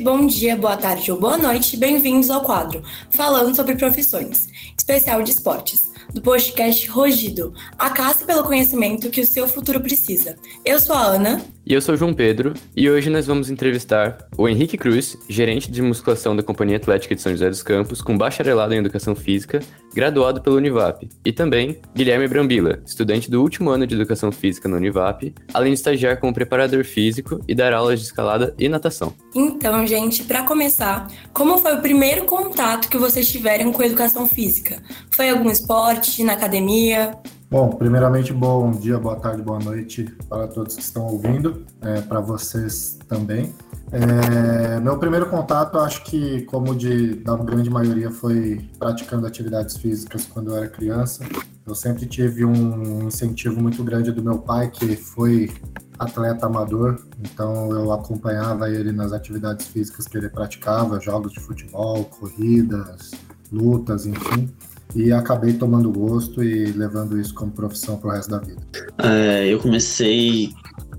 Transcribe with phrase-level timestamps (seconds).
[0.00, 5.30] bom dia, boa tarde ou boa noite, bem-vindos ao quadro Falando sobre Profissões, especial de
[5.30, 10.36] esportes, do podcast Rogido, a caça pelo conhecimento que o seu futuro precisa.
[10.64, 11.40] Eu sou a Ana.
[11.66, 15.70] E eu sou o João Pedro, e hoje nós vamos entrevistar o Henrique Cruz, gerente
[15.70, 19.60] de musculação da Companhia Atlética de São José dos Campos, com bacharelado em Educação Física,
[19.94, 24.78] graduado pela Univap, e também Guilherme Brambila, estudante do último ano de Educação Física na
[24.78, 29.14] Univap, além de estagiar como preparador físico e dar aulas de escalada e natação.
[29.34, 34.26] Então, gente, para começar, como foi o primeiro contato que vocês tiveram com a Educação
[34.26, 34.82] Física?
[35.12, 37.12] Foi algum esporte, na academia?
[37.50, 42.20] Bom, primeiramente, bom dia, boa tarde, boa noite para todos que estão ouvindo, é, para
[42.20, 43.52] vocês também.
[43.92, 50.24] É, meu primeiro contato, acho que, como de da grande maioria, foi praticando atividades físicas
[50.24, 51.24] quando eu era criança.
[51.66, 55.50] Eu sempre tive um incentivo muito grande do meu pai, que foi
[55.98, 62.04] atleta amador, então eu acompanhava ele nas atividades físicas que ele praticava, jogos de futebol,
[62.04, 63.10] corridas,
[63.52, 64.48] lutas, enfim
[64.94, 68.60] e acabei tomando gosto e levando isso como profissão pro resto da vida.
[68.98, 70.50] É, eu comecei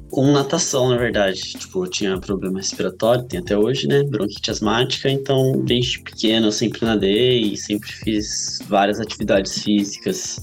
[0.10, 1.40] com natação, na verdade.
[1.42, 4.04] Tipo, eu tinha problema respiratório, tem até hoje, né?
[4.04, 10.40] Bronquite asmática, então desde pequeno eu sempre nadei e sempre fiz várias atividades físicas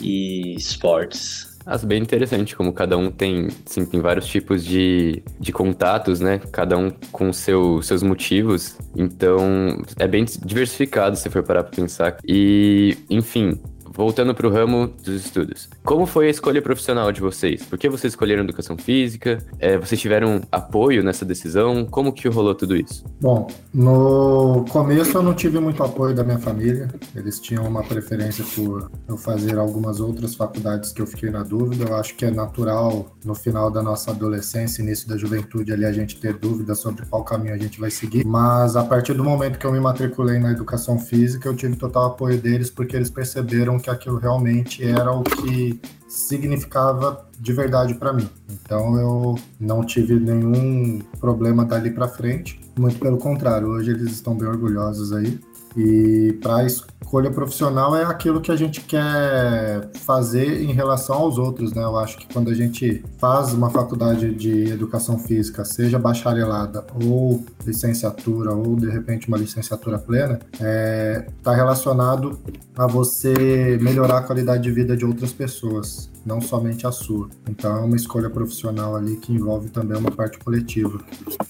[0.00, 1.51] e esportes.
[1.64, 6.40] Acho bem interessante como cada um tem, sim, tem vários tipos de, de contatos, né?
[6.50, 8.76] Cada um com seu, seus motivos.
[8.96, 12.16] Então, é bem diversificado se for parar pra pensar.
[12.26, 13.60] E, enfim,
[13.94, 15.68] voltando para o ramo dos estudos.
[15.84, 17.64] Como foi a escolha profissional de vocês?
[17.64, 19.38] Por que vocês escolheram educação física?
[19.58, 21.84] É, vocês tiveram apoio nessa decisão?
[21.84, 23.04] Como que rolou tudo isso?
[23.20, 26.88] Bom, no começo eu não tive muito apoio da minha família.
[27.14, 31.84] Eles tinham uma preferência por eu fazer algumas outras faculdades que eu fiquei na dúvida.
[31.88, 35.92] Eu acho que é natural no final da nossa adolescência, início da juventude ali a
[35.92, 38.24] gente ter dúvidas sobre qual caminho a gente vai seguir.
[38.24, 42.06] Mas a partir do momento que eu me matriculei na educação física, eu tive total
[42.06, 48.12] apoio deles porque eles perceberam que aquilo realmente era o que significava de verdade para
[48.12, 48.28] mim.
[48.50, 54.34] Então eu não tive nenhum problema dali para frente, muito pelo contrário, hoje eles estão
[54.36, 55.38] bem orgulhosos aí.
[55.76, 56.64] E para
[57.12, 61.82] escolha profissional é aquilo que a gente quer fazer em relação aos outros, né?
[61.82, 67.44] Eu acho que quando a gente faz uma faculdade de educação física, seja bacharelada ou
[67.66, 72.38] licenciatura, ou de repente uma licenciatura plena, está é, relacionado
[72.76, 77.28] a você melhorar a qualidade de vida de outras pessoas, não somente a sua.
[77.48, 80.98] Então é uma escolha profissional ali que envolve também uma parte coletiva.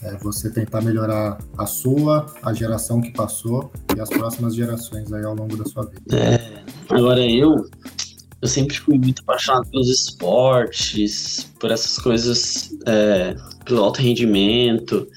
[0.02, 5.24] É você tentar melhorar a sua, a geração que passou e as próximas gerações aí
[5.24, 6.16] ao longo da sua vida.
[6.16, 7.68] É, agora eu,
[8.40, 13.34] eu sempre fui muito apaixonado pelos esportes, por essas coisas, é,
[13.64, 15.08] pelo alto rendimento.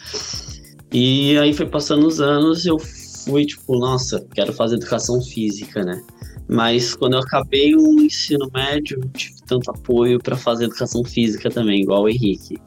[0.91, 6.01] E aí foi passando os anos, eu fui tipo, nossa, quero fazer educação física, né?
[6.47, 11.81] Mas quando eu acabei o ensino médio, tive tanto apoio para fazer educação física também,
[11.81, 12.57] igual o Henrique.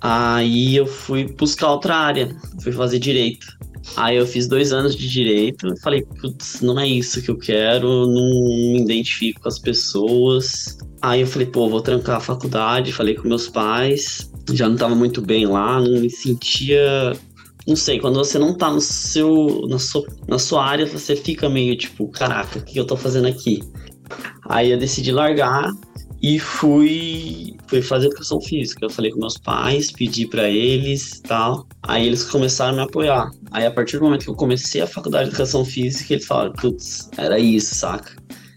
[0.00, 3.46] Aí eu fui buscar outra área, fui fazer direito.
[3.94, 8.06] Aí eu fiz dois anos de direito falei, putz, não é isso que eu quero,
[8.06, 10.78] não me identifico com as pessoas.
[11.00, 14.94] Aí eu falei, pô, vou trancar a faculdade, falei com meus pais, já não estava
[14.94, 17.12] muito bem lá, não me sentia.
[17.66, 21.48] Não sei, quando você não tá no seu, na, sua, na sua área, você fica
[21.48, 23.60] meio tipo, caraca, o que eu tô fazendo aqui?
[24.48, 25.72] Aí eu decidi largar
[26.22, 28.84] e fui, fui fazer educação física.
[28.84, 31.66] Eu falei com meus pais, pedi para eles tal.
[31.82, 33.30] Aí eles começaram a me apoiar.
[33.50, 36.52] Aí a partir do momento que eu comecei a faculdade de educação física, eles falaram,
[36.52, 38.16] putz, era isso, saca?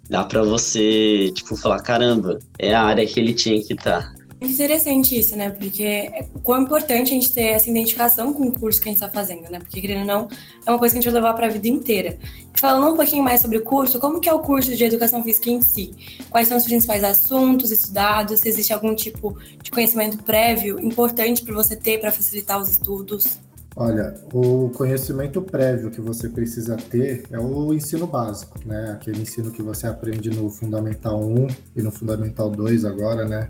[0.10, 4.02] Dá pra você, tipo, falar, caramba, é a área que ele tinha que estar.
[4.02, 4.19] Tá.
[4.42, 5.50] Interessante isso, né?
[5.50, 9.04] Porque é quão importante a gente ter essa identificação com o curso que a gente
[9.04, 9.60] está fazendo, né?
[9.60, 10.30] Porque, querendo ou não,
[10.66, 12.18] é uma coisa que a gente vai levar para a vida inteira.
[12.54, 15.50] Falando um pouquinho mais sobre o curso, como que é o curso de Educação Física
[15.50, 15.94] em si?
[16.30, 18.40] Quais são os principais assuntos estudados?
[18.40, 23.40] Se existe algum tipo de conhecimento prévio importante para você ter para facilitar os estudos?
[23.76, 28.92] Olha, o conhecimento prévio que você precisa ter é o ensino básico, né?
[28.92, 33.50] Aquele ensino que você aprende no Fundamental 1 e no Fundamental 2 agora, né?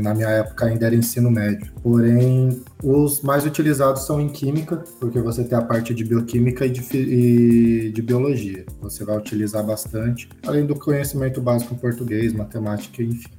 [0.00, 1.72] Na minha época ainda era ensino médio.
[1.82, 6.70] Porém, os mais utilizados são em Química, porque você tem a parte de Bioquímica e
[6.70, 8.66] de, e de Biologia.
[8.82, 13.30] Você vai utilizar bastante, além do conhecimento básico em Português, Matemática, enfim.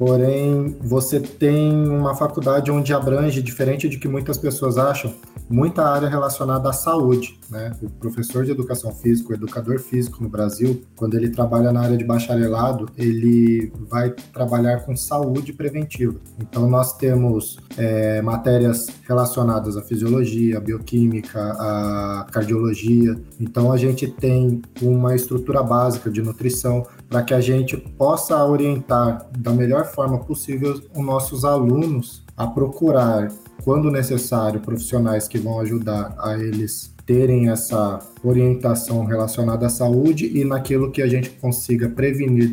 [0.00, 5.12] Porém você tem uma faculdade onde abrange, diferente de que muitas pessoas acham,
[5.46, 7.38] muita área relacionada à saúde.
[7.50, 7.76] Né?
[7.82, 11.98] O professor de educação física, o educador físico no Brasil, quando ele trabalha na área
[11.98, 16.14] de bacharelado, ele vai trabalhar com saúde preventiva.
[16.38, 23.20] Então, nós temos é, matérias relacionadas à fisiologia, à bioquímica, à cardiologia.
[23.38, 29.28] Então, a gente tem uma estrutura básica de nutrição para que a gente possa orientar
[29.36, 33.28] da melhor forma possível os nossos alunos a procurar,
[33.64, 40.44] quando necessário, profissionais que vão ajudar a eles terem essa orientação relacionada à saúde e
[40.44, 42.52] naquilo que a gente consiga prevenir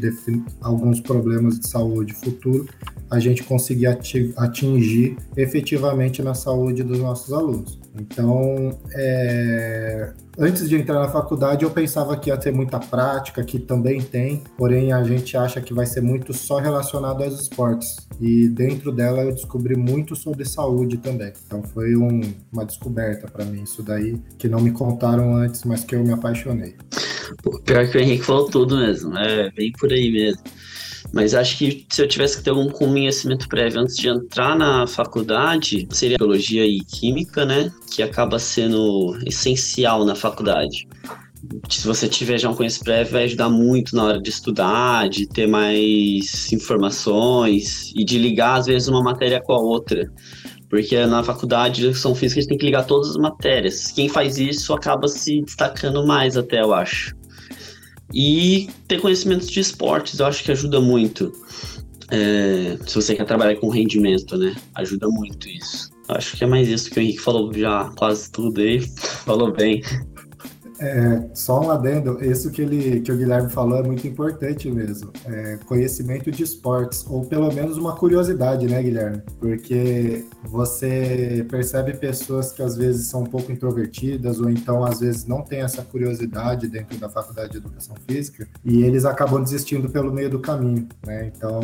[0.60, 2.68] alguns problemas de saúde futuro,
[3.10, 3.88] a gente conseguir
[4.36, 7.80] atingir efetivamente na saúde dos nossos alunos.
[8.00, 13.58] Então, é, antes de entrar na faculdade, eu pensava que ia ter muita prática, que
[13.58, 18.08] também tem, porém a gente acha que vai ser muito só relacionado aos esportes.
[18.20, 21.34] E dentro dela eu descobri muito sobre saúde também.
[21.46, 22.22] Então foi um,
[22.52, 26.12] uma descoberta para mim isso daí, que não me contaram antes, mas que eu me
[26.12, 26.76] apaixonei.
[27.66, 30.44] pior que o Henrique falou tudo mesmo, é bem por aí mesmo.
[31.14, 34.86] Mas acho que se eu tivesse que ter algum conhecimento prévio antes de entrar na
[34.86, 37.72] faculdade, seria biologia e química, né?
[37.92, 40.88] Que acaba sendo essencial na faculdade.
[41.70, 45.28] Se você tiver já um conhecimento prévio, vai ajudar muito na hora de estudar, de
[45.28, 50.12] ter mais informações e de ligar, às vezes, uma matéria com a outra.
[50.70, 53.88] Porque na faculdade de educação física a gente tem que ligar todas as matérias.
[53.92, 57.16] Quem faz isso acaba se destacando mais, até eu acho.
[58.14, 61.32] E ter conhecimentos de esportes, eu acho que ajuda muito.
[62.10, 64.56] É, se você quer trabalhar com rendimento, né?
[64.76, 65.92] Ajuda muito isso.
[66.08, 68.80] Acho que é mais isso que o Henrique falou já quase tudo aí.
[69.26, 69.82] Falou bem.
[70.80, 75.12] É, só um adendo, isso que, ele, que o Guilherme falou é muito importante mesmo.
[75.26, 79.22] É, conhecimento de esportes, ou pelo menos uma curiosidade, né, Guilherme?
[79.40, 85.26] Porque você percebe pessoas que às vezes são um pouco introvertidas, ou então às vezes
[85.26, 90.12] não têm essa curiosidade dentro da faculdade de educação física, e eles acabam desistindo pelo
[90.12, 91.32] meio do caminho, né?
[91.36, 91.62] Então,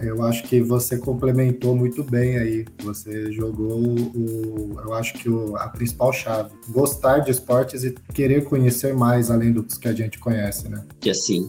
[0.00, 2.64] eu acho que você complementou muito bem aí.
[2.82, 6.50] Você jogou o, eu acho que o, a principal chave.
[6.68, 10.82] Gostar de esportes e querer querer conhecer mais além dos que a gente conhece, né?
[11.00, 11.46] Que assim,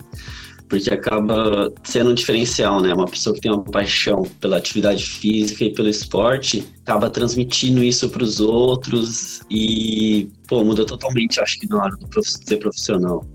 [0.68, 2.94] porque acaba sendo um diferencial, né?
[2.94, 8.10] Uma pessoa que tem uma paixão pela atividade física e pelo esporte acaba transmitindo isso
[8.10, 13.26] para os outros e, pô, muda totalmente, acho que na hora de ser profissional.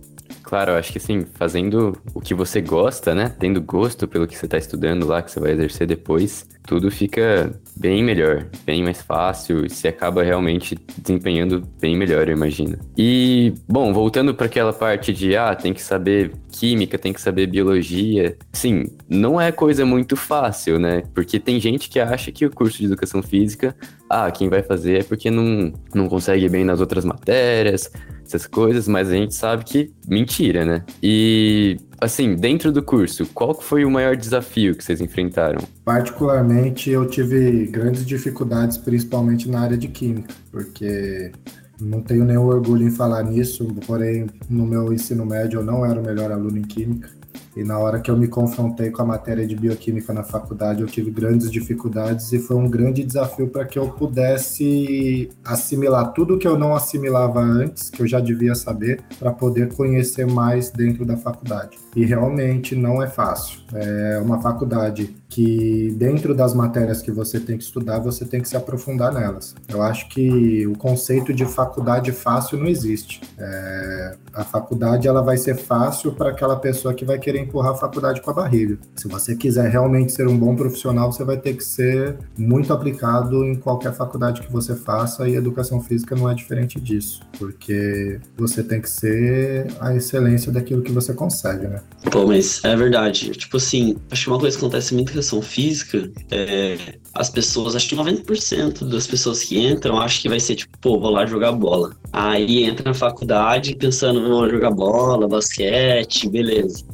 [0.49, 3.37] Claro, eu acho que sim, fazendo o que você gosta, né?
[3.39, 7.53] Tendo gosto pelo que você está estudando lá, que você vai exercer depois, tudo fica
[7.77, 12.79] bem melhor, bem mais fácil e se acaba realmente desempenhando bem melhor, eu imagino.
[12.97, 17.47] E, bom, voltando para aquela parte de, ah, tem que saber química, tem que saber
[17.47, 18.35] biologia.
[18.50, 21.03] Sim, não é coisa muito fácil, né?
[21.15, 23.77] Porque tem gente que acha que o curso de educação física,
[24.09, 27.93] ah, quem vai fazer é porque não, não consegue bem nas outras matérias,
[28.29, 30.85] essas coisas, mas a gente sabe que mentira, né?
[31.03, 35.61] E assim, dentro do curso, qual foi o maior desafio que vocês enfrentaram?
[35.85, 41.33] Particularmente, eu tive grandes dificuldades, principalmente na área de química, porque
[41.81, 46.01] não tenho nenhum orgulho em falar nisso, porém, no meu ensino médio eu não era
[46.01, 47.18] o melhor aluno em química.
[47.59, 50.87] E na hora que eu me confrontei com a matéria de bioquímica na faculdade, eu
[50.87, 56.47] tive grandes dificuldades e foi um grande desafio para que eu pudesse assimilar tudo que
[56.47, 61.17] eu não assimilava antes, que eu já devia saber, para poder conhecer mais dentro da
[61.17, 61.77] faculdade.
[61.97, 63.59] E realmente não é fácil.
[63.75, 68.49] É uma faculdade que dentro das matérias que você tem que estudar, você tem que
[68.49, 69.54] se aprofundar nelas.
[69.68, 73.20] Eu acho que o conceito de faculdade fácil não existe.
[73.37, 77.76] É, a faculdade ela vai ser fácil para aquela pessoa que vai querer empurrar a
[77.76, 78.78] faculdade com a barriga.
[78.97, 83.44] Se você quiser realmente ser um bom profissional, você vai ter que ser muito aplicado
[83.44, 88.62] em qualquer faculdade que você faça e educação física não é diferente disso, porque você
[88.62, 91.82] tem que ser a excelência daquilo que você consegue, né?
[92.11, 93.30] Pô, mas é verdade.
[93.32, 97.89] Tipo assim, acho que uma coisa que acontece muito educação física, é, as pessoas, acho
[97.89, 101.53] que 90% das pessoas que entram, acho que vai ser tipo, pô, vou lá jogar
[101.53, 101.95] bola.
[102.13, 106.85] Aí entra na faculdade pensando, vou jogar bola, basquete, beleza.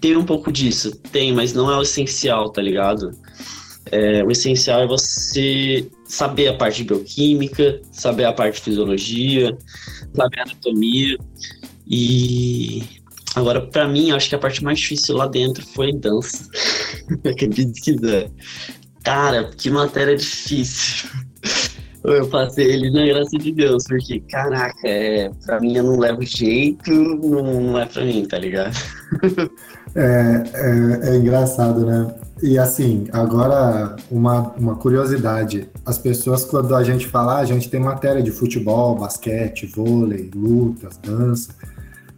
[0.00, 3.10] Tem um pouco disso, tem, mas não é o essencial, tá ligado?
[3.86, 9.56] É, o essencial é você saber a parte de bioquímica, saber a parte de fisiologia,
[10.14, 11.18] saber anatomia.
[11.86, 13.01] E
[13.34, 16.48] Agora, para mim, acho que a parte mais difícil lá dentro foi dança.
[17.24, 18.30] Acredite se quiser.
[19.04, 21.08] Cara, que matéria difícil.
[22.04, 26.22] Eu passei ele na graça de Deus, porque, caraca, é, pra mim eu não levo
[26.22, 28.76] jeito, não, não é pra mim, tá ligado?
[29.94, 32.14] É, é, é engraçado, né?
[32.42, 35.68] E assim, agora uma, uma curiosidade.
[35.84, 40.30] As pessoas, quando a gente fala, ah, a gente tem matéria de futebol, basquete, vôlei,
[40.34, 41.54] lutas, dança.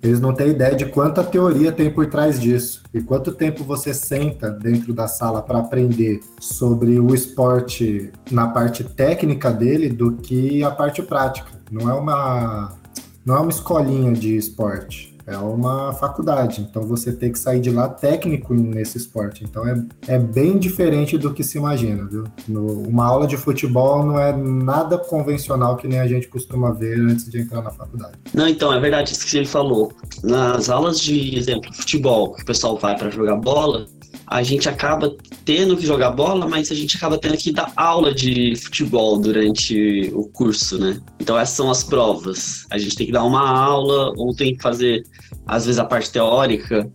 [0.05, 3.95] Eles não têm ideia de quanta teoria tem por trás disso e quanto tempo você
[3.95, 10.63] senta dentro da sala para aprender sobre o esporte na parte técnica dele do que
[10.63, 11.49] a parte prática.
[11.73, 12.77] Não é uma
[13.25, 17.71] não é uma escolinha de esporte é uma faculdade, então você tem que sair de
[17.71, 19.43] lá técnico nesse esporte.
[19.45, 22.25] Então é, é bem diferente do que se imagina, viu?
[22.47, 26.99] No, uma aula de futebol não é nada convencional que nem a gente costuma ver
[26.99, 28.19] antes de entrar na faculdade.
[28.35, 29.93] Não, então, é verdade isso que ele falou.
[30.23, 33.87] Nas aulas de, exemplo, futebol, que o pessoal vai para jogar bola,
[34.26, 38.14] a gente acaba tendo que jogar bola, mas a gente acaba tendo que dar aula
[38.14, 41.00] de futebol durante o curso, né?
[41.21, 42.66] Então essas são as provas.
[42.71, 45.04] A gente tem que dar uma aula ou tem que fazer,
[45.47, 46.90] às vezes, a parte teórica,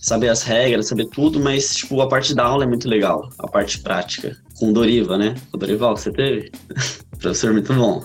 [0.00, 3.48] saber as regras, saber tudo, mas, tipo, a parte da aula é muito legal, a
[3.48, 4.36] parte prática.
[4.58, 5.34] Com Doriva, né?
[5.52, 6.52] O Dorival que você teve?
[7.18, 8.04] Professor muito bom.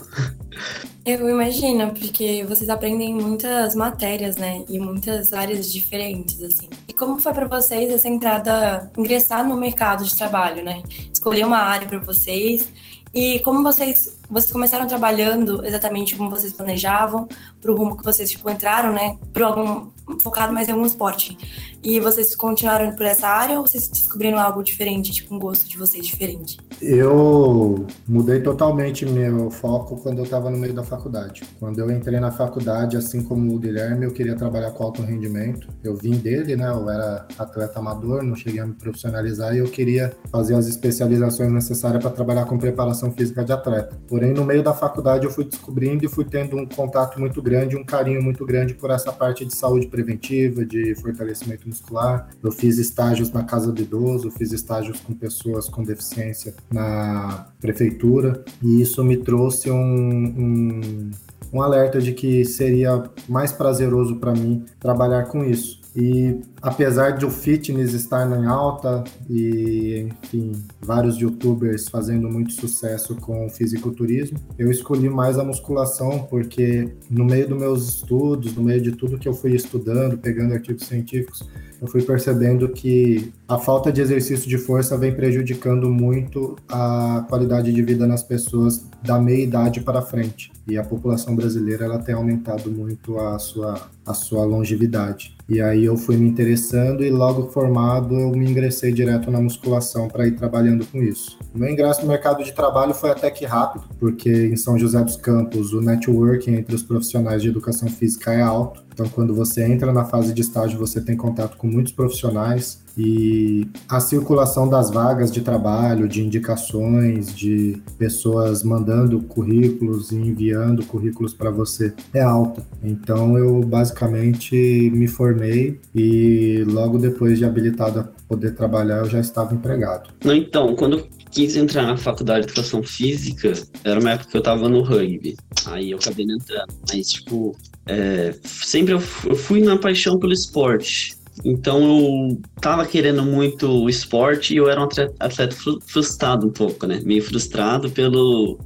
[1.11, 4.63] Eu imagino, porque vocês aprendem muitas matérias, né?
[4.69, 6.69] E muitas áreas diferentes, assim.
[6.87, 10.83] E como foi para vocês essa entrada, ingressar no mercado de trabalho, né?
[11.11, 12.69] Escolher uma área para vocês
[13.13, 17.27] e como vocês, vocês começaram trabalhando exatamente como vocês planejavam,
[17.59, 19.17] para o rumo que vocês tipo, entraram, né?
[19.33, 19.89] Para algum
[20.19, 21.37] focado mais em algum esporte.
[21.83, 25.77] E vocês continuaram por essa área ou vocês descobriram algo diferente, tipo um gosto de
[25.77, 26.57] vocês diferente?
[26.81, 31.43] Eu mudei totalmente meu foco quando eu estava no meio da faculdade.
[31.59, 35.69] Quando eu entrei na faculdade, assim como o Guilherme, eu queria trabalhar com alto rendimento.
[35.83, 36.69] Eu vim dele, né?
[36.69, 41.51] Eu era atleta amador, não cheguei a me profissionalizar e eu queria fazer as especializações
[41.51, 43.97] necessárias para trabalhar com preparação física de atleta.
[44.07, 47.75] Porém, no meio da faculdade, eu fui descobrindo e fui tendo um contato muito grande,
[47.75, 52.29] um carinho muito grande por essa parte de saúde preventiva, de fortalecimento muscular.
[52.43, 58.43] Eu fiz estágios na casa do idoso, fiz estágios com pessoas com deficiência na prefeitura
[58.61, 61.11] e isso me trouxe um, um,
[61.53, 65.79] um alerta de que seria mais prazeroso para mim trabalhar com isso.
[65.95, 70.51] E apesar de o fitness estar em alta e, enfim,
[70.81, 77.25] vários youtubers fazendo muito sucesso com o fisiculturismo, eu escolhi mais a musculação porque no
[77.25, 81.47] meio dos meus estudos, no meio de tudo que eu fui estudando, pegando artigos científicos,
[81.81, 87.71] eu fui percebendo que a falta de exercício de força vem prejudicando muito a qualidade
[87.71, 90.51] de vida nas pessoas da meia idade para frente.
[90.67, 95.35] E a população brasileira ela tem aumentado muito a sua, a sua longevidade.
[95.47, 100.07] E aí eu fui me interessando e logo formado eu me ingressei direto na musculação
[100.07, 101.37] para ir trabalhando com isso.
[101.53, 105.01] O meu ingresso no mercado de trabalho foi até que rápido, porque em São José
[105.03, 108.83] dos Campos o networking entre os profissionais de educação física é alto.
[108.91, 113.65] Então, quando você entra na fase de estágio, você tem contato com muitos profissionais e
[113.87, 121.33] a circulação das vagas de trabalho, de indicações, de pessoas mandando currículos e enviando currículos
[121.33, 122.67] para você é alta.
[122.83, 129.21] Então, eu basicamente me formei e logo depois de habilitado a poder trabalhar, eu já
[129.21, 130.09] estava empregado.
[130.25, 133.53] Então, quando quis entrar na faculdade de educação física,
[133.85, 135.37] era uma época que eu estava no rugby.
[135.67, 136.73] Aí eu acabei entrando.
[136.91, 141.17] Mas, tipo, é, sempre eu fui na paixão pelo esporte.
[141.43, 144.87] Então eu tava querendo muito esporte e eu era um
[145.19, 145.55] atleta
[145.87, 147.01] frustrado um pouco, né?
[147.03, 148.59] Meio frustrado pelo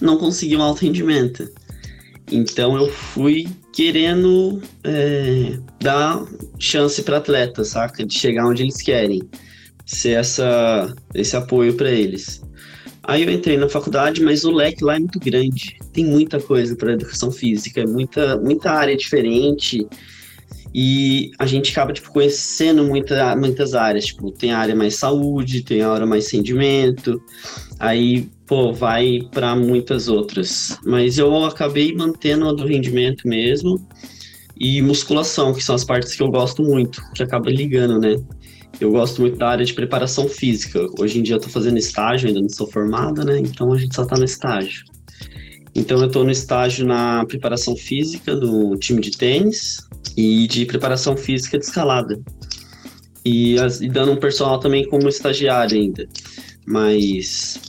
[0.00, 1.48] não conseguir um alto rendimento.
[2.30, 6.22] Então eu fui querendo é, dar
[6.58, 8.04] chance para atletas, saca?
[8.04, 9.22] De chegar onde eles querem.
[9.86, 12.42] Ser essa, esse apoio para eles.
[13.04, 15.78] Aí eu entrei na faculdade, mas o leque lá é muito grande.
[15.94, 19.86] Tem muita coisa para educação física, muita, muita área diferente.
[20.74, 24.06] E a gente acaba tipo, conhecendo muita, muitas áreas.
[24.06, 27.20] Tipo, tem a área mais saúde, tem a área mais rendimento.
[27.78, 30.78] Aí, pô, vai para muitas outras.
[30.84, 33.80] Mas eu acabei mantendo a do rendimento mesmo.
[34.60, 38.16] E musculação, que são as partes que eu gosto muito, que acaba ligando, né?
[38.80, 40.84] Eu gosto muito da área de preparação física.
[40.98, 43.38] Hoje em dia eu tô fazendo estágio, ainda não sou formada, né?
[43.38, 44.84] Então a gente só tá no estágio.
[45.74, 49.87] Então eu tô no estágio na preparação física do time de tênis
[50.18, 52.20] e de preparação física de escalada.
[53.24, 56.08] E, as, e dando um personal também como estagiário ainda.
[56.66, 57.60] Mas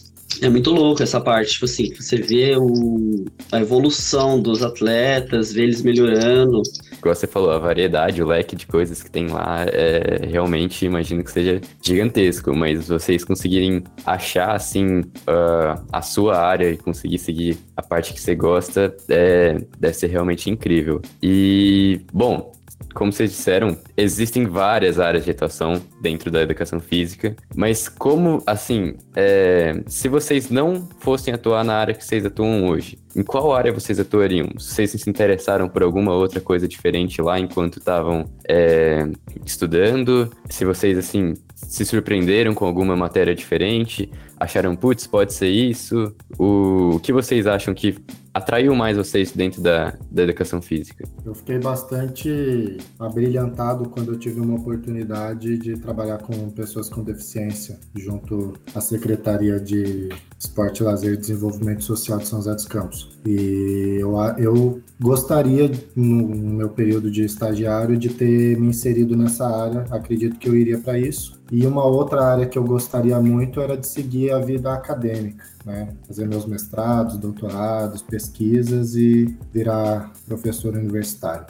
[0.41, 5.63] é muito louco essa parte, tipo assim, você vê o, a evolução dos atletas, vê
[5.63, 6.61] eles melhorando.
[7.01, 11.23] Como você falou, a variedade, o leque de coisas que tem lá é realmente, imagino
[11.23, 17.57] que seja gigantesco, mas vocês conseguirem achar, assim, uh, a sua área e conseguir seguir
[17.75, 21.01] a parte que você gosta, é, deve ser realmente incrível.
[21.21, 22.51] E, bom,
[22.93, 28.95] como vocês disseram, existem várias áreas de atuação dentro da educação física, mas como, assim,
[29.15, 33.71] é, se vocês não fossem atuar na área que vocês atuam hoje, em qual área
[33.71, 34.49] vocês atuariam?
[34.55, 39.07] Vocês se interessaram por alguma outra coisa diferente lá enquanto estavam é,
[39.45, 40.31] estudando?
[40.49, 44.09] Se vocês, assim, se surpreenderam com alguma matéria diferente?
[44.39, 46.15] Acharam, putz, pode ser isso?
[46.37, 47.97] O, o que vocês acham que
[48.33, 51.05] atraiu mais vocês dentro da, da educação física?
[51.25, 57.77] Eu fiquei bastante abrilhantado quando eu tive uma oportunidade de trabalhar com pessoas com deficiência
[57.95, 63.19] junto à Secretaria de Esporte, Lazer e Desenvolvimento Social de São José dos Campos.
[63.25, 69.85] E eu, eu gostaria, no meu período de estagiário, de ter me inserido nessa área.
[69.91, 71.37] Acredito que eu iria para isso.
[71.51, 75.89] E uma outra área que eu gostaria muito era de seguir a vida acadêmica, né?
[76.07, 81.45] Fazer meus mestrados, doutorados, pesquisas e virar professor universitário.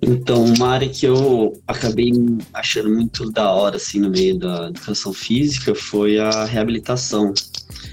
[0.00, 2.12] Então, uma área que eu acabei
[2.52, 7.32] achando muito da hora, assim, no meio da educação física foi a reabilitação.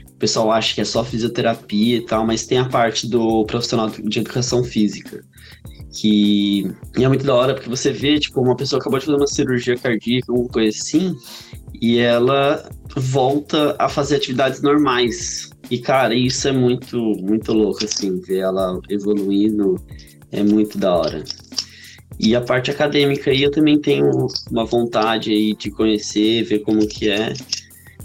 [0.09, 3.89] O pessoal acha que é só fisioterapia e tal, mas tem a parte do profissional
[3.89, 5.23] de educação física
[5.91, 9.27] que é muito da hora, porque você vê, tipo, uma pessoa acabou de fazer uma
[9.27, 11.15] cirurgia cardíaca, alguma coisa assim,
[11.81, 15.50] e ela volta a fazer atividades normais.
[15.69, 19.75] E, cara, isso é muito, muito louco, assim, ver ela evoluindo
[20.31, 21.24] é muito da hora.
[22.19, 26.88] E a parte acadêmica aí eu também tenho uma vontade aí de conhecer, ver como
[26.88, 27.33] que é.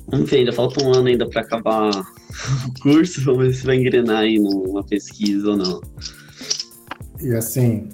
[0.08, 1.90] Vamos ver, ainda falta um ano ainda para acabar
[2.66, 5.80] o curso, vamos ver se vai engrenar aí numa pesquisa ou não.
[7.20, 7.88] E assim,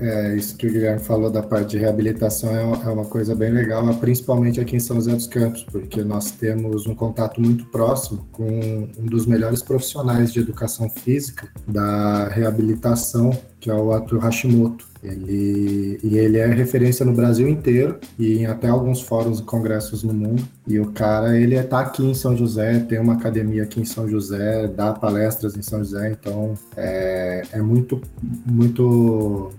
[0.00, 3.50] é, isso que o Guilherme falou da parte de reabilitação é, é uma coisa bem
[3.50, 8.26] legal, principalmente aqui em São José dos Campos, porque nós temos um contato muito próximo
[8.32, 14.86] com um dos melhores profissionais de educação física da reabilitação, que é o Arthur Hashimoto.
[15.00, 20.02] Ele, e ele é referência no Brasil inteiro e em até alguns fóruns e congressos
[20.02, 20.42] no mundo.
[20.66, 24.08] E o cara, ele está aqui em São José, tem uma academia aqui em São
[24.08, 28.00] José, dá palestras em São José, então é, é muito,
[28.44, 29.52] muito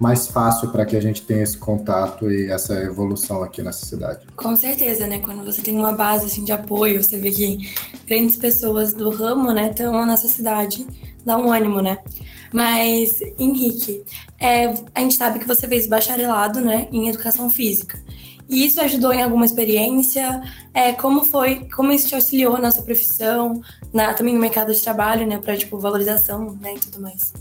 [0.00, 4.26] mais fácil para que a gente tenha esse contato e essa evolução aqui nessa cidade.
[4.34, 5.18] Com certeza, né?
[5.18, 7.70] Quando você tem uma base assim, de apoio, você vê que
[8.06, 10.86] grandes pessoas do ramo, né, estão nessa cidade,
[11.22, 11.98] dá um ânimo, né?
[12.50, 14.02] Mas, Henrique,
[14.38, 18.02] é, a gente sabe que você fez bacharelado, né, em educação física.
[18.48, 20.42] E isso ajudou em alguma experiência?
[20.72, 21.68] É, como foi?
[21.76, 23.60] Como isso te auxiliou na sua profissão,
[23.92, 27.32] na, também no mercado de trabalho, né, para tipo valorização, né, e tudo mais?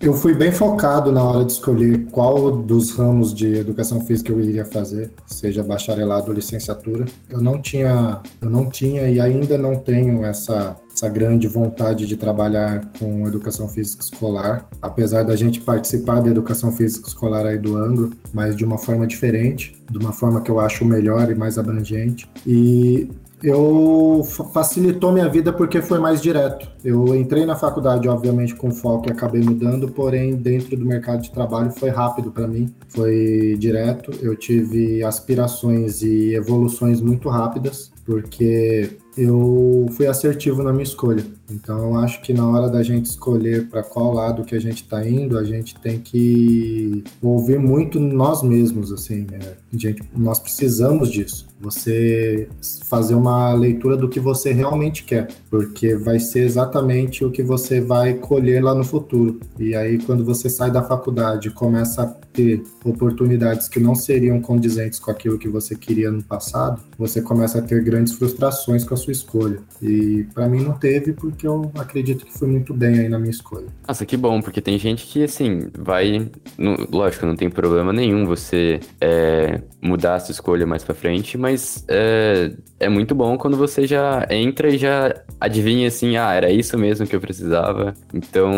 [0.00, 4.40] Eu fui bem focado na hora de escolher qual dos ramos de educação física eu
[4.40, 7.04] iria fazer, seja bacharelado ou licenciatura.
[7.28, 12.16] Eu não tinha, eu não tinha e ainda não tenho essa essa grande vontade de
[12.16, 17.76] trabalhar com educação física escolar, apesar da gente participar da educação física escolar aí do
[17.76, 21.56] Anglo, mas de uma forma diferente, de uma forma que eu acho melhor e mais
[21.56, 22.28] abrangente.
[22.44, 23.08] E
[23.42, 24.22] eu
[24.52, 26.68] facilitou minha vida porque foi mais direto.
[26.84, 31.30] Eu entrei na faculdade, obviamente, com foco e acabei mudando, porém, dentro do mercado de
[31.30, 34.12] trabalho foi rápido para mim, foi direto.
[34.20, 41.24] Eu tive aspirações e evoluções muito rápidas, porque eu fui assertivo na minha escolha.
[41.50, 45.06] Então, acho que na hora da gente escolher para qual lado que a gente está
[45.06, 49.26] indo, a gente tem que ouvir muito nós mesmos, assim.
[49.30, 49.38] Né?
[49.72, 51.48] Gente, nós precisamos disso.
[51.60, 52.48] Você
[52.84, 57.80] fazer uma leitura do que você realmente quer, porque vai ser exatamente o que você
[57.80, 59.40] vai colher lá no futuro.
[59.58, 65.00] E aí, quando você sai da faculdade começa a ter oportunidades que não seriam condizentes
[65.00, 68.96] com aquilo que você queria no passado, você começa a ter grandes frustrações com a
[68.96, 69.60] sua escolha.
[69.82, 73.30] E para mim não teve, porque eu acredito que foi muito bem aí na minha
[73.30, 73.66] escolha.
[73.86, 76.30] Nossa, que bom, porque tem gente que, assim, vai.
[76.56, 81.38] No, lógico, não tem problema nenhum você é, mudar a sua escolha mais pra frente,
[81.38, 86.50] mas é, é muito bom quando você já entra e já adivinha assim, ah, era
[86.50, 87.94] isso mesmo que eu precisava.
[88.12, 88.52] Então,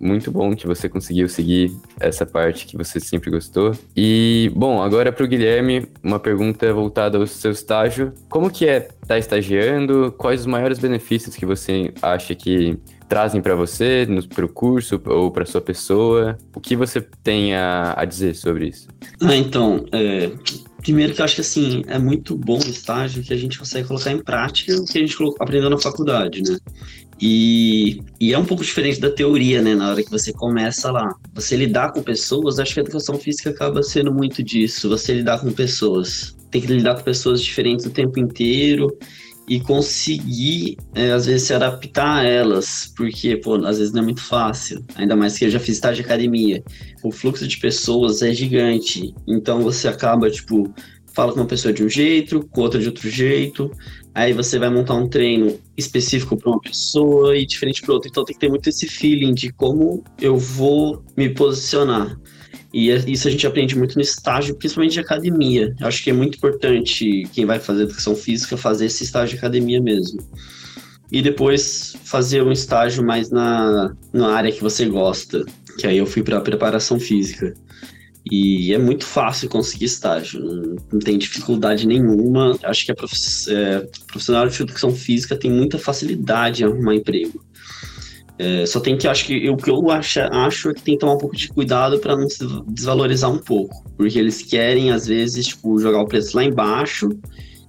[0.00, 3.72] muito bom que você conseguiu seguir essa parte que você sempre gostou.
[3.96, 8.12] E, bom, agora para o Guilherme, uma pergunta voltada ao seu estágio.
[8.28, 9.40] Como que é estar tá
[10.16, 12.78] Quais os maiores benefícios que você acha que
[13.08, 16.36] trazem para você, para o curso ou para sua pessoa?
[16.54, 18.88] O que você tem a, a dizer sobre isso?
[19.20, 20.30] Ah, então, é,
[20.82, 23.88] primeiro que eu acho que assim, é muito bom o estágio que a gente consegue
[23.88, 26.58] colocar em prática o que a gente aprendeu na faculdade, né?
[27.20, 29.74] E, e, é um pouco diferente da teoria, né?
[29.74, 31.12] Na hora que você começa lá.
[31.34, 34.88] Você lidar com pessoas, acho que a educação física acaba sendo muito disso.
[34.88, 36.36] Você lidar com pessoas.
[36.50, 38.96] Tem que lidar com pessoas diferentes o tempo inteiro.
[39.48, 44.04] E conseguir, é, às vezes, se adaptar a elas, porque, pô, às vezes não é
[44.04, 46.62] muito fácil, ainda mais que eu já fiz estágio de academia.
[47.02, 50.72] O fluxo de pessoas é gigante, então você acaba, tipo,
[51.14, 53.70] fala com uma pessoa de um jeito, com outra de outro jeito,
[54.14, 58.08] aí você vai montar um treino específico para uma pessoa e diferente para outra.
[58.08, 62.16] Então tem que ter muito esse feeling de como eu vou me posicionar.
[62.72, 65.74] E é, isso a gente aprende muito no estágio, principalmente de academia.
[65.80, 69.38] Eu acho que é muito importante quem vai fazer educação física fazer esse estágio de
[69.38, 70.20] academia mesmo.
[71.10, 75.44] E depois fazer um estágio mais na, na área que você gosta.
[75.78, 77.54] Que aí eu fui para preparação física.
[78.30, 82.58] E é muito fácil conseguir estágio, não, não tem dificuldade nenhuma.
[82.62, 87.42] Acho que a é, profissional de educação física tem muita facilidade em arrumar emprego.
[88.38, 91.00] É, só tem que, acho que o que eu acho, acho é que tem que
[91.00, 95.06] tomar um pouco de cuidado para não se desvalorizar um pouco, porque eles querem às
[95.06, 97.08] vezes tipo jogar o preço lá embaixo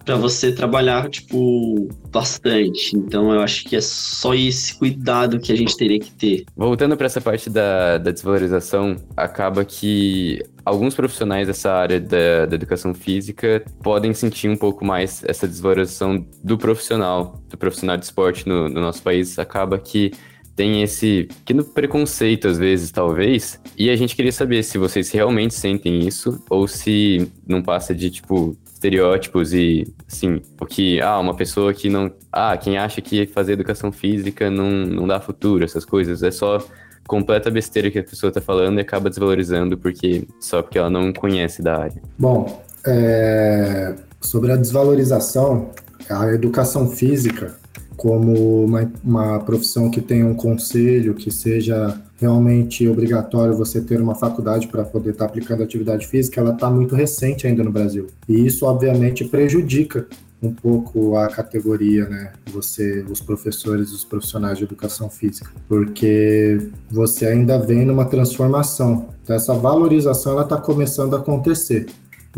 [0.05, 2.95] para você trabalhar tipo bastante.
[2.95, 6.45] Então eu acho que é só esse cuidado que a gente teria que ter.
[6.55, 12.55] Voltando para essa parte da, da desvalorização, acaba que alguns profissionais dessa área da, da,
[12.55, 18.47] educação física podem sentir um pouco mais essa desvalorização do profissional, do profissional de esporte
[18.47, 19.37] no, no nosso país.
[19.37, 20.11] Acaba que
[20.59, 23.57] tem esse pequeno preconceito, às vezes, talvez.
[23.77, 28.09] E a gente queria saber se vocês realmente sentem isso ou se não passa de,
[28.09, 32.11] tipo, estereótipos e, assim, o que, ah, uma pessoa que não.
[32.29, 36.23] Ah, quem acha que fazer educação física não, não dá futuro, essas coisas.
[36.23, 36.61] É só
[37.07, 41.13] completa besteira que a pessoa tá falando e acaba desvalorizando porque só porque ela não
[41.13, 42.01] conhece da área.
[42.17, 43.95] Bom, é...
[44.19, 45.69] sobre a desvalorização,
[46.09, 47.57] a educação física
[47.99, 54.15] como uma, uma profissão que tenha um conselho, que seja realmente obrigatório você ter uma
[54.15, 58.07] faculdade para poder estar tá aplicando atividade física, ela está muito recente ainda no Brasil.
[58.27, 60.07] E isso, obviamente, prejudica
[60.41, 62.31] um pouco a categoria, né?
[62.53, 69.09] Você, os professores, os profissionais de educação física, porque você ainda vem numa transformação.
[69.21, 71.87] Então, essa valorização ela está começando a acontecer.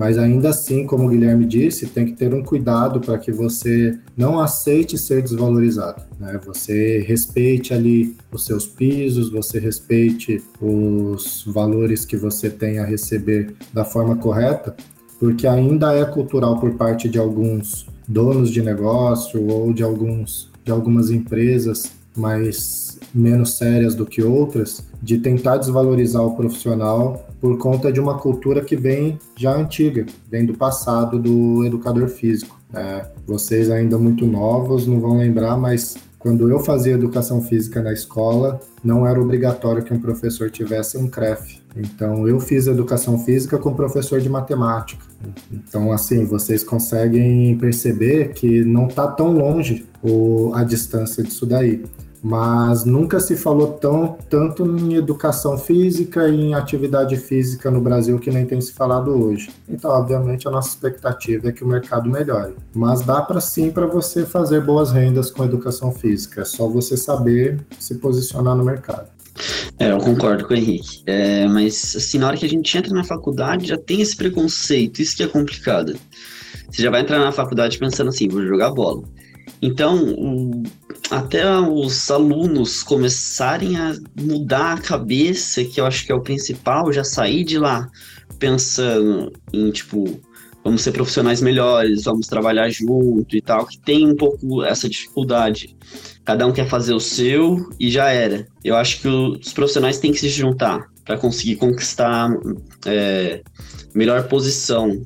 [0.01, 3.99] Mas ainda assim, como o Guilherme disse, tem que ter um cuidado para que você
[4.17, 6.01] não aceite ser desvalorizado.
[6.19, 6.39] Né?
[6.43, 13.53] Você respeite ali os seus pisos, você respeite os valores que você tem a receber
[13.71, 14.75] da forma correta,
[15.19, 20.71] porque ainda é cultural por parte de alguns donos de negócio ou de alguns de
[20.71, 27.91] algumas empresas mais menos sérias do que outras de tentar desvalorizar o profissional por conta
[27.91, 32.61] de uma cultura que vem já antiga, vem do passado do educador físico.
[32.71, 37.91] É, vocês ainda muito novos não vão lembrar, mas quando eu fazia educação física na
[37.91, 41.59] escola, não era obrigatório que um professor tivesse um CREF.
[41.75, 45.03] Então, eu fiz educação física com professor de matemática.
[45.51, 51.83] Então, assim, vocês conseguem perceber que não está tão longe o, a distância disso daí
[52.23, 58.19] mas nunca se falou tão, tanto em educação física e em atividade física no Brasil
[58.19, 59.49] que nem tem se falado hoje.
[59.67, 62.53] Então, obviamente, a nossa expectativa é que o mercado melhore.
[62.73, 66.95] Mas dá para sim para você fazer boas rendas com educação física, é só você
[66.95, 69.07] saber se posicionar no mercado.
[69.79, 71.01] É, eu concordo com o Henrique.
[71.07, 75.01] É, mas, assim, na hora que a gente entra na faculdade, já tem esse preconceito,
[75.01, 75.95] isso que é complicado.
[76.69, 79.03] Você já vai entrar na faculdade pensando assim, vou jogar bola.
[79.61, 80.15] Então,
[81.11, 86.91] até os alunos começarem a mudar a cabeça, que eu acho que é o principal,
[86.91, 87.89] já sair de lá
[88.39, 90.19] pensando em, tipo,
[90.63, 95.75] vamos ser profissionais melhores, vamos trabalhar junto e tal, que tem um pouco essa dificuldade.
[96.25, 98.47] Cada um quer fazer o seu e já era.
[98.63, 102.31] Eu acho que os profissionais têm que se juntar para conseguir conquistar
[102.85, 103.41] é,
[103.93, 105.05] melhor posição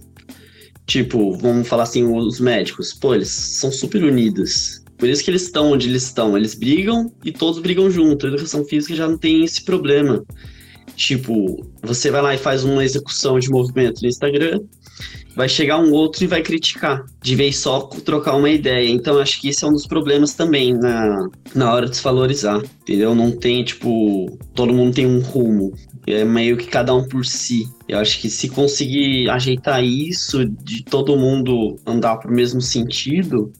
[0.85, 4.83] Tipo, vamos falar assim, os médicos, pô, eles são super unidos.
[4.97, 6.37] Por isso que eles estão onde eles estão.
[6.37, 8.25] Eles brigam e todos brigam junto.
[8.25, 10.23] A educação física já não tem esse problema.
[10.95, 14.61] Tipo, você vai lá e faz uma execução de movimento no Instagram,
[15.35, 18.89] vai chegar um outro e vai criticar, de vez só trocar uma ideia.
[18.89, 23.13] Então, acho que esse é um dos problemas também na, na hora de desvalorizar, entendeu?
[23.13, 25.73] Não tem, tipo, todo mundo tem um rumo.
[26.07, 27.67] É meio que cada um por si.
[27.89, 33.51] Eu acho que se conseguir ajeitar isso, de todo mundo andar pro mesmo sentido,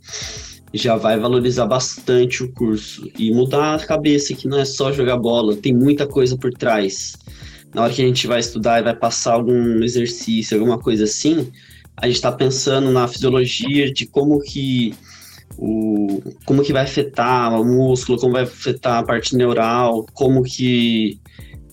[0.76, 5.18] já vai valorizar bastante o curso e mudar a cabeça que não é só jogar
[5.18, 7.14] bola, tem muita coisa por trás.
[7.74, 11.52] Na hora que a gente vai estudar e vai passar algum exercício, alguma coisa assim,
[11.98, 14.94] a gente está pensando na fisiologia de como que
[15.58, 21.20] o como que vai afetar o músculo, como vai afetar a parte neural, como que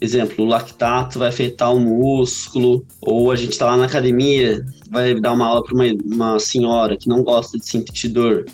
[0.01, 5.15] exemplo, o lactato vai afetar o músculo, ou a gente está lá na academia, vai
[5.19, 8.45] dar uma aula para uma, uma senhora que não gosta de sentir dor.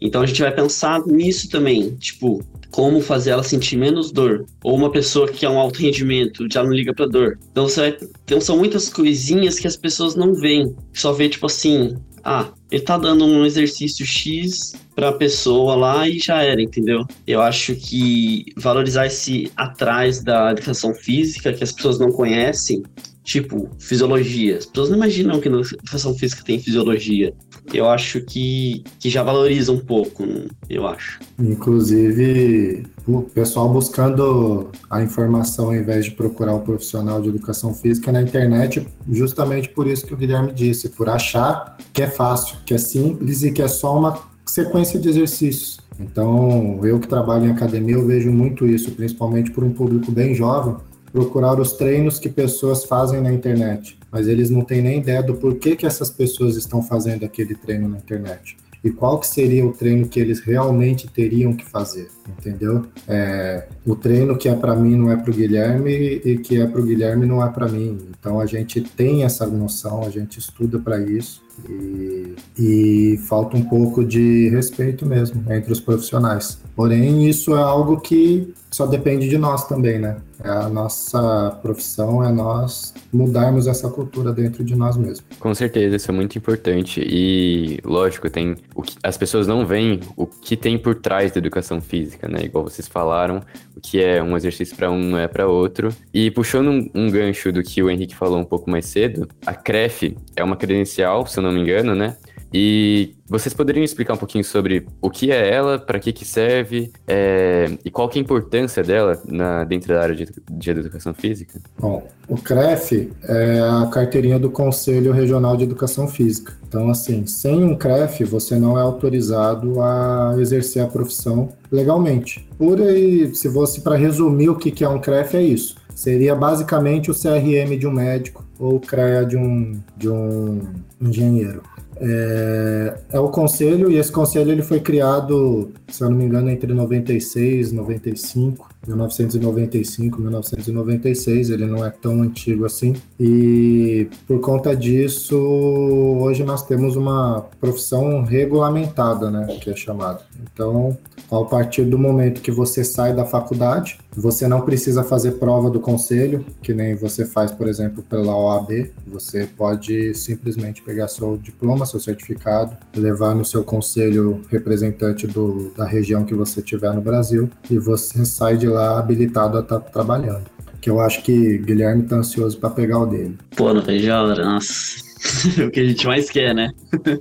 [0.00, 4.46] Então a gente vai pensar nisso também, tipo, como fazer ela sentir menos dor.
[4.64, 7.38] Ou uma pessoa que é um alto rendimento já não liga pra dor.
[7.50, 7.98] Então, você vai...
[8.24, 10.74] então são muitas coisinhas que as pessoas não veem.
[10.92, 16.18] Só vê, tipo assim, ah, ele tá dando um exercício X pra pessoa lá e
[16.18, 17.06] já era, entendeu?
[17.26, 22.82] Eu acho que valorizar esse atrás da educação física que as pessoas não conhecem,
[23.30, 24.58] tipo, fisiologia.
[24.58, 27.32] As pessoas não imaginam que na educação física tem fisiologia.
[27.72, 30.24] Eu acho que, que já valoriza um pouco,
[30.68, 31.20] eu acho.
[31.38, 38.10] Inclusive, o pessoal buscando a informação ao invés de procurar o profissional de educação física
[38.10, 42.74] na internet, justamente por isso que o Guilherme disse, por achar que é fácil, que
[42.74, 45.78] é simples e que é só uma sequência de exercícios.
[46.00, 50.34] Então, eu que trabalho em academia, eu vejo muito isso, principalmente por um público bem
[50.34, 50.74] jovem,
[51.12, 55.34] procurar os treinos que pessoas fazem na internet, mas eles não têm nem ideia do
[55.34, 59.72] porquê que essas pessoas estão fazendo aquele treino na internet e qual que seria o
[59.72, 62.86] treino que eles realmente teriam que fazer, entendeu?
[63.06, 65.90] É, o treino que é para mim não é para o Guilherme
[66.24, 67.98] e que é para o Guilherme não é para mim.
[68.18, 73.62] Então a gente tem essa noção, a gente estuda para isso e, e falta um
[73.62, 76.58] pouco de respeito mesmo entre os profissionais.
[76.74, 80.16] Porém, isso é algo que só depende de nós também, né?
[80.42, 85.22] É a nossa profissão, é nós mudarmos essa cultura dentro de nós mesmos.
[85.38, 87.02] Com certeza, isso é muito importante.
[87.04, 91.38] E, lógico, tem o que, as pessoas não veem o que tem por trás da
[91.38, 92.44] educação física, né?
[92.44, 93.42] Igual vocês falaram,
[93.76, 95.90] o que é um exercício para um não é para outro.
[96.14, 99.52] E puxando um, um gancho do que o Henrique falou um pouco mais cedo, a
[99.52, 102.16] CREF é uma credencial, se eu não me engano, né?
[102.52, 106.92] E vocês poderiam explicar um pouquinho sobre o que é ela, para que que serve
[107.06, 111.14] é, e qual que é a importância dela na, dentro da área de, de educação
[111.14, 111.60] física?
[111.78, 116.52] Bom, o CREF é a carteirinha do Conselho Regional de Educação Física.
[116.66, 122.48] Então, assim, sem um CREF, você não é autorizado a exercer a profissão legalmente.
[122.58, 125.76] Por aí, se fosse para resumir o que é um CREF, é isso.
[125.94, 130.60] Seria basicamente o CRM de um médico ou o CREA de um, de um
[131.00, 131.62] engenheiro.
[132.00, 136.48] É, é, o conselho, e esse conselho ele foi criado, se eu não me engano,
[136.48, 142.94] entre 96 e 95, 1995, 1996, ele não é tão antigo assim.
[143.18, 150.20] E por conta disso, hoje nós temos uma profissão regulamentada, né, que é chamada.
[150.52, 150.96] Então,
[151.30, 155.78] a partir do momento que você sai da faculdade, você não precisa fazer prova do
[155.78, 158.90] conselho, que nem você faz, por exemplo, pela OAB.
[159.06, 165.84] Você pode simplesmente pegar seu diploma, seu certificado, levar no seu conselho representante do, da
[165.84, 169.90] região que você tiver no Brasil e você sai de lá habilitado a estar tá
[169.90, 170.44] trabalhando.
[170.80, 173.36] Que eu acho que Guilherme tá ansioso para pegar o dele.
[173.54, 175.10] Pô, não vejo a hora, nossa.
[175.66, 176.72] o que a gente mais quer, né?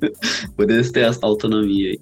[0.56, 2.00] Poder ter essa autonomia aí.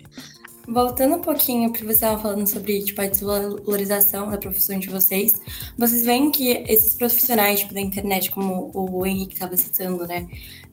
[0.68, 5.40] Voltando um pouquinho para você estava falando sobre tipo, a desvalorização da profissão de vocês,
[5.78, 10.28] vocês veem que esses profissionais tipo, da internet, como o Henrique estava citando, né,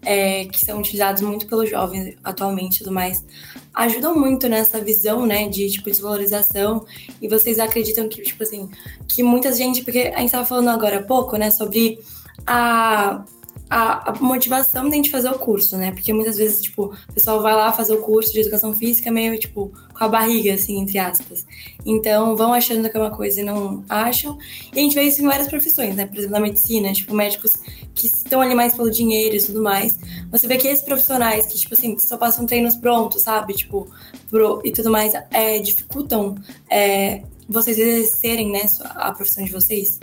[0.05, 3.25] é, que são utilizados muito pelos jovens atualmente e tudo mais,
[3.73, 6.85] ajudam muito nessa visão, né, de tipo desvalorização.
[7.21, 8.69] E vocês acreditam que tipo assim,
[9.09, 11.99] que muita gente, porque a gente estava falando agora há pouco, né, sobre
[12.47, 13.25] a
[13.69, 15.91] a, a, motivação da gente fazer o curso, né?
[15.91, 19.39] Porque muitas vezes, tipo, o pessoal vai lá fazer o curso de educação física meio,
[19.39, 21.45] tipo, com a barriga, assim, entre aspas.
[21.85, 24.39] Então, vão achando que é uma coisa e não acham.
[24.75, 26.07] E a gente vê isso em várias profissões, né?
[26.07, 27.55] Por exemplo, na medicina, tipo, médicos
[27.95, 29.99] que estão ali mais pelo dinheiro e tudo mais.
[30.31, 33.55] Você vê que esses profissionais que, tipo assim, só passam treinos prontos, sabe?
[33.55, 33.89] Tipo,
[34.31, 36.35] pro, e tudo mais, é, dificultam
[36.69, 39.99] é, vocês exercerem, né, a profissão de vocês.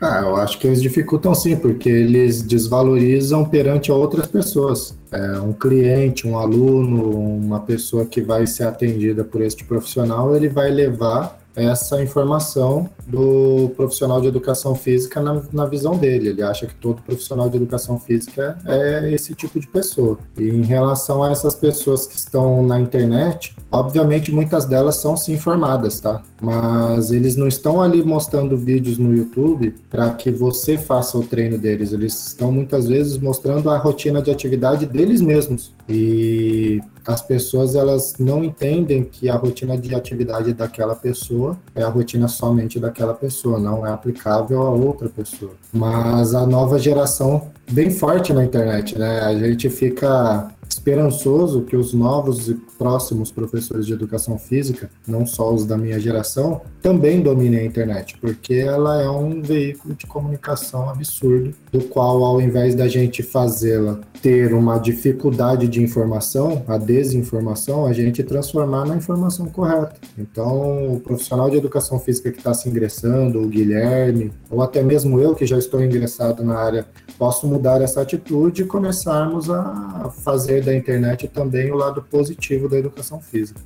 [0.00, 4.96] Ah, eu acho que eles dificultam sim, porque eles desvalorizam perante outras pessoas.
[5.10, 10.48] É, um cliente, um aluno, uma pessoa que vai ser atendida por este profissional, ele
[10.48, 16.28] vai levar essa informação do profissional de educação física na, na, visão dele.
[16.28, 20.18] Ele acha que todo profissional de educação física é esse tipo de pessoa.
[20.36, 25.34] E em relação a essas pessoas que estão na internet, obviamente muitas delas são sim
[25.34, 26.22] informadas, tá?
[26.40, 31.58] Mas eles não estão ali mostrando vídeos no YouTube para que você faça o treino
[31.58, 31.92] deles.
[31.92, 35.72] Eles estão muitas vezes mostrando a rotina de atividade deles mesmos.
[35.88, 41.88] E as pessoas elas não entendem que a rotina de atividade daquela pessoa é a
[41.88, 45.52] rotina somente daquela pessoa, não é aplicável a outra pessoa.
[45.72, 49.20] Mas a nova geração bem forte na internet, né?
[49.20, 50.50] A gente fica
[50.88, 56.00] esperançoso que os novos e próximos professores de educação física, não só os da minha
[56.00, 62.24] geração, também dominem a internet, porque ela é um veículo de comunicação absurdo, do qual,
[62.24, 68.86] ao invés da gente fazê-la ter uma dificuldade de informação, a desinformação, a gente transformar
[68.86, 69.94] na informação correta.
[70.16, 75.20] Então, o profissional de educação física que está se ingressando, o Guilherme, ou até mesmo
[75.20, 76.86] eu que já estou ingressado na área,
[77.18, 82.78] posso mudar essa atitude e começarmos a fazer da internet também o lado positivo da
[82.78, 83.60] educação física.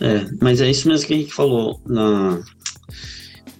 [0.00, 1.80] É, mas é isso mesmo que a gente falou.
[1.86, 2.40] Na...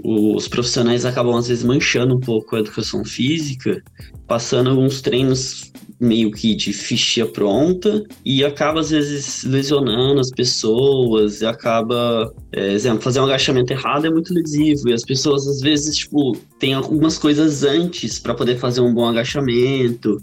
[0.05, 3.83] Os profissionais acabam às vezes manchando um pouco a educação física,
[4.27, 11.41] passando alguns treinos meio que de ficha pronta e acaba às vezes lesionando as pessoas
[11.41, 15.61] e acaba, é, exemplo, fazer um agachamento errado é muito lesivo e as pessoas às
[15.61, 20.23] vezes tipo tem algumas coisas antes para poder fazer um bom agachamento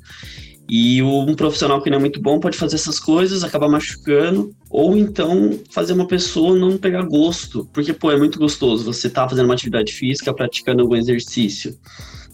[0.67, 4.97] e um profissional que não é muito bom pode fazer essas coisas, acabar machucando, ou
[4.97, 9.45] então fazer uma pessoa não pegar gosto, porque, pô, é muito gostoso você tá fazendo
[9.45, 11.77] uma atividade física, praticando algum exercício.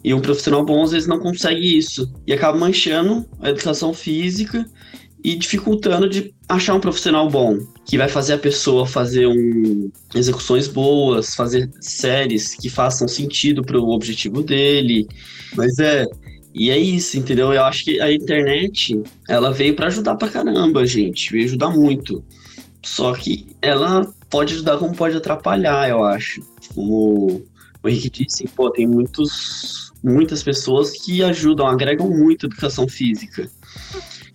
[0.04, 4.65] E um profissional bom às vezes não consegue isso e acaba manchando a educação física
[5.24, 10.67] e dificultando de achar um profissional bom que vai fazer a pessoa fazer um, execuções
[10.67, 15.08] boas, fazer séries que façam sentido para o objetivo dele.
[15.56, 16.08] Mas é
[16.54, 17.54] e é isso, entendeu?
[17.54, 22.24] Eu acho que a internet ela veio para ajudar pra caramba, gente, veio ajudar muito.
[22.84, 26.42] Só que ela pode ajudar como pode atrapalhar, eu acho.
[26.74, 27.44] Como
[27.84, 33.50] o Henrique disse, pô, tem muitos muitas pessoas que ajudam, agregam muito a educação física.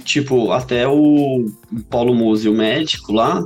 [0.04, 1.46] Tipo, até o
[1.90, 3.44] Paulo Mose, o médico lá,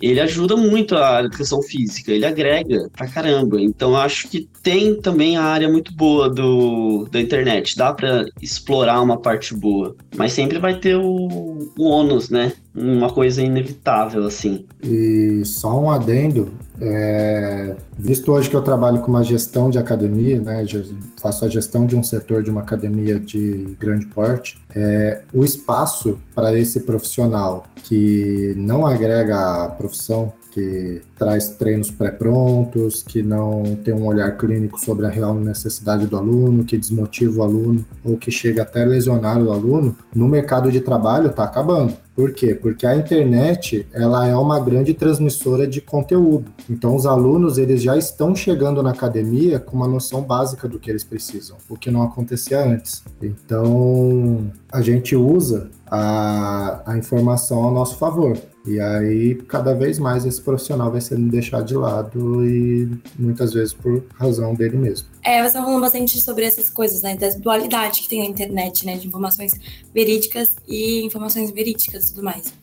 [0.00, 3.60] ele ajuda muito a educação física, ele agrega pra caramba.
[3.60, 9.00] Então acho que tem também a área muito boa do, da internet, dá para explorar
[9.00, 12.52] uma parte boa, mas sempre vai ter o, o ônus, né?
[12.74, 14.66] Uma coisa inevitável, assim.
[14.82, 20.40] E só um adendo, é, visto hoje que eu trabalho com uma gestão de academia,
[20.40, 20.64] né,
[21.20, 26.18] faço a gestão de um setor de uma academia de grande porte, é, o espaço
[26.34, 33.94] para esse profissional que não agrega a profissão, que traz treinos pré-prontos, que não tem
[33.94, 38.30] um olhar clínico sobre a real necessidade do aluno, que desmotiva o aluno ou que
[38.30, 41.94] chega até lesionar o aluno, no mercado de trabalho está acabando.
[42.18, 42.52] Por quê?
[42.52, 46.50] Porque a internet ela é uma grande transmissora de conteúdo.
[46.68, 50.90] Então os alunos eles já estão chegando na academia com uma noção básica do que
[50.90, 53.04] eles precisam, o que não acontecia antes.
[53.22, 58.36] Então a gente usa a, a informação ao nosso favor.
[58.66, 63.72] E aí, cada vez mais, esse profissional vai sendo deixado de lado e muitas vezes
[63.72, 65.06] por razão dele mesmo.
[65.28, 67.14] É, você tá falando bastante sobre essas coisas, né?
[67.14, 68.96] Da dualidade que tem na internet, né?
[68.96, 69.52] De informações
[69.92, 72.54] verídicas e informações verídicas e tudo mais.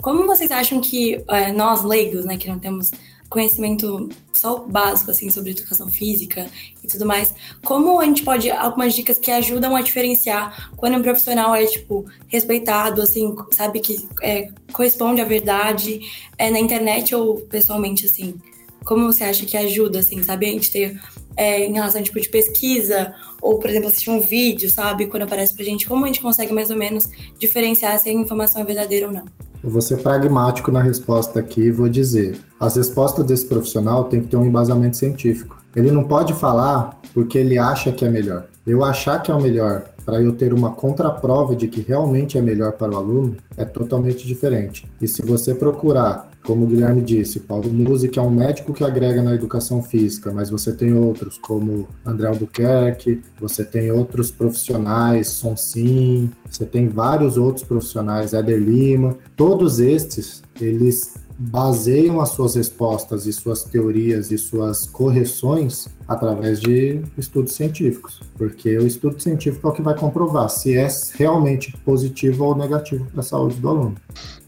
[0.00, 2.92] Como vocês acham que é, nós, leigos, né, que não temos
[3.28, 6.46] conhecimento só básico, assim, sobre educação física
[6.84, 11.02] e tudo mais, como a gente pode, algumas dicas que ajudam a diferenciar quando um
[11.02, 16.00] profissional é, tipo, respeitado, assim, sabe, que é, corresponde à verdade,
[16.38, 18.38] é, na internet ou pessoalmente, assim,
[18.84, 21.00] como você acha que ajuda, assim, sabe, a gente ter,
[21.36, 25.54] é, em relação, tipo, de pesquisa, ou, por exemplo, assistir um vídeo, sabe, quando aparece
[25.54, 29.06] pra gente, como a gente consegue mais ou menos diferenciar se a informação é verdadeira
[29.06, 29.24] ou não?
[29.62, 34.20] Eu vou ser pragmático na resposta aqui e vou dizer: as respostas desse profissional têm
[34.20, 35.62] que ter um embasamento científico.
[35.74, 38.46] Ele não pode falar porque ele acha que é melhor.
[38.66, 42.40] Eu achar que é o melhor para eu ter uma contraprova de que realmente é
[42.40, 44.84] melhor para o aluno é totalmente diferente.
[45.00, 49.22] E se você procurar como o Guilherme disse, Paulo Musi, é um médico que agrega
[49.22, 56.30] na educação física, mas você tem outros, como André Albuquerque, você tem outros profissionais, Sonsim,
[56.50, 63.32] você tem vários outros profissionais, Éder Lima, todos estes, eles baseiam as suas respostas e
[63.32, 69.74] suas teorias e suas correções através de estudos científicos, porque o estudo científico é o
[69.74, 73.94] que vai comprovar se é realmente positivo ou negativo para a saúde do aluno.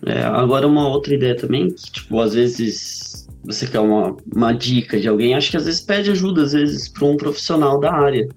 [0.07, 4.99] É, agora uma outra ideia também, que, tipo, às vezes você quer uma, uma dica
[4.99, 8.29] de alguém, acho que às vezes pede ajuda, às vezes, para um profissional da área.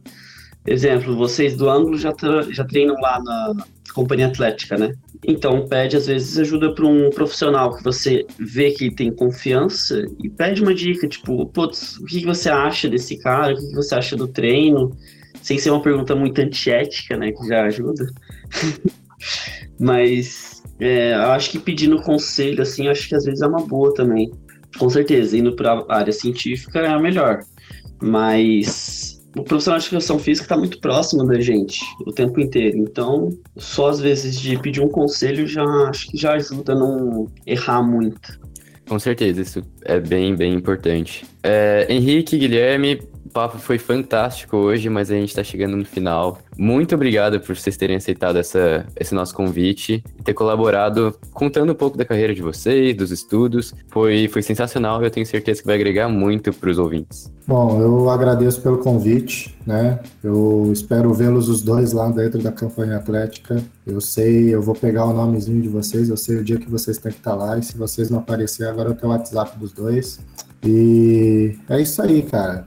[0.65, 2.13] Exemplo, vocês do ângulo já,
[2.51, 3.55] já treinam lá na
[3.93, 4.93] companhia atlética, né?
[5.25, 10.29] Então, pede às vezes ajuda para um profissional que você vê que tem confiança e
[10.29, 13.53] pede uma dica, tipo, putz, o que você acha desse cara?
[13.53, 14.95] O que você acha do treino?
[15.41, 17.31] Sem ser uma pergunta muito antiética, né?
[17.31, 18.05] Que já ajuda.
[19.79, 24.31] Mas é, acho que pedindo conselho, assim, acho que às vezes é uma boa também.
[24.77, 27.39] Com certeza, indo para a área científica é a melhor.
[28.01, 29.06] Mas
[29.37, 32.77] o profissional de educação física está muito próximo da gente o tempo inteiro.
[32.79, 37.27] Então, só às vezes de pedir um conselho já acho que já ajuda a não
[37.45, 38.39] errar muito.
[38.87, 41.25] Com certeza, isso é bem, bem importante.
[41.43, 46.39] É, Henrique, Guilherme, o papo foi fantástico hoje, mas a gente está chegando no final.
[46.57, 51.75] Muito obrigado por vocês terem aceitado essa, esse nosso convite e ter colaborado contando um
[51.75, 53.73] pouco da carreira de vocês, dos estudos.
[53.89, 57.29] Foi, foi sensacional e eu tenho certeza que vai agregar muito para os ouvintes.
[57.45, 59.99] Bom, eu agradeço pelo convite, né?
[60.23, 63.61] Eu espero vê-los os dois lá dentro da campanha atlética.
[63.85, 66.97] Eu sei, eu vou pegar o nomezinho de vocês, eu sei o dia que vocês
[66.97, 69.73] têm que estar lá e se vocês não aparecerem, agora eu tenho o WhatsApp dos
[69.73, 70.19] dois.
[70.65, 72.65] E é isso aí, cara.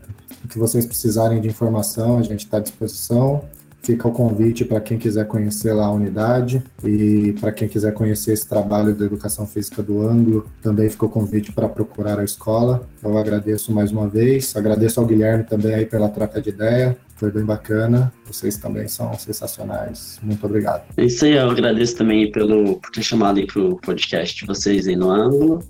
[0.51, 3.45] Que vocês precisarem de informação, a gente está à disposição.
[3.83, 8.33] Fica o convite para quem quiser conhecer lá a unidade e para quem quiser conhecer
[8.33, 12.87] esse trabalho da educação física do ângulo, também fica o convite para procurar a escola.
[13.03, 17.31] Eu agradeço mais uma vez, agradeço ao Guilherme também aí pela troca de ideia, foi
[17.31, 18.13] bem bacana.
[18.27, 20.19] Vocês também são sensacionais.
[20.23, 20.83] Muito obrigado.
[20.99, 24.47] É isso aí, eu agradeço também pelo, por ter chamado aí para o podcast de
[24.47, 25.63] vocês aí no ângulo.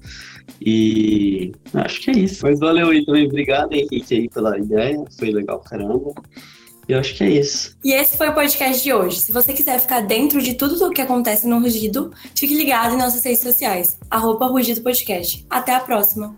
[0.61, 2.45] E acho que é isso.
[2.45, 3.27] Mas valeu aí também.
[3.27, 5.03] Obrigado, Henrique, aí pela ideia.
[5.19, 6.13] Foi legal, caramba.
[6.89, 7.77] E acho que é isso.
[7.85, 9.21] E esse foi o podcast de hoje.
[9.21, 12.99] Se você quiser ficar dentro de tudo o que acontece no Rugido, fique ligado em
[12.99, 13.97] nossas redes sociais.
[14.11, 15.47] Arroba Rugido Podcast.
[15.49, 16.37] Até a próxima.